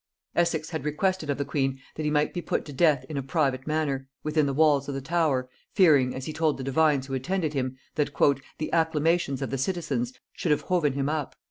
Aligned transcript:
Essex 0.35 0.71
had 0.71 0.83
requested 0.83 1.29
of 1.29 1.37
the 1.37 1.45
queen 1.45 1.79
that 1.93 2.01
he 2.01 2.09
might 2.09 2.33
be 2.33 2.41
put 2.41 2.65
to 2.65 2.73
death 2.73 3.05
in 3.07 3.17
a 3.17 3.21
private 3.21 3.67
manner 3.67 4.07
within 4.23 4.47
the 4.47 4.51
walls 4.53 4.89
of 4.89 4.95
the 4.95 4.99
Tower, 4.99 5.47
fearing, 5.75 6.15
as 6.15 6.25
he 6.25 6.33
told 6.33 6.57
the 6.57 6.63
divines 6.63 7.05
who 7.05 7.13
attended 7.13 7.53
him, 7.53 7.77
that 7.93 8.09
"the 8.57 8.73
acclamations 8.73 9.43
of 9.43 9.51
the 9.51 9.59
citizens 9.59 10.11
should 10.33 10.49
have 10.51 10.61
hoven 10.63 10.93
him 10.93 11.07
up." 11.07 11.35